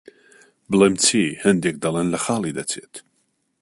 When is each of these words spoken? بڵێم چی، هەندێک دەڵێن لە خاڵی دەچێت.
بڵێم 0.69 0.95
چی، 1.05 1.21
هەندێک 1.45 1.75
دەڵێن 1.83 2.07
لە 2.13 2.19
خاڵی 2.25 2.55
دەچێت. 2.57 2.93